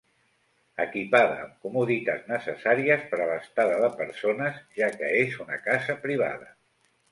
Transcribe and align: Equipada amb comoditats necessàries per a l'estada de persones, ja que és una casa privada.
Equipada 0.85 1.35
amb 1.43 1.51
comoditats 1.67 2.25
necessàries 2.31 3.05
per 3.13 3.21
a 3.27 3.29
l'estada 3.33 3.77
de 3.85 3.91
persones, 4.01 4.59
ja 4.81 4.91
que 4.99 5.13
és 5.23 5.39
una 5.47 5.63
casa 5.71 6.01
privada. 6.11 6.53